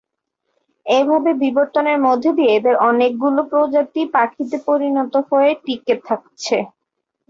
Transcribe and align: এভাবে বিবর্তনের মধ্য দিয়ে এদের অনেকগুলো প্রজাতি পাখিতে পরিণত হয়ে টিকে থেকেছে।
এভাবে 0.85 1.31
বিবর্তনের 1.43 1.97
মধ্য 2.05 2.25
দিয়ে 2.37 2.51
এদের 2.57 2.75
অনেকগুলো 2.89 3.41
প্রজাতি 3.51 4.01
পাখিতে 4.15 4.57
পরিণত 4.67 5.13
হয়ে 5.29 5.51
টিকে 5.63 5.95
থেকেছে। 6.01 6.57